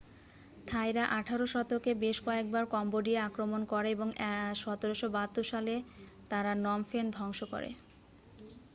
[0.67, 5.73] থাইরা 18 শতকে বেশ কয়েকবার কম্বোডিয়া আক্রমণ করে এবং 1772 সালে
[6.31, 7.69] তারা নম ফেন ধ্বংস করে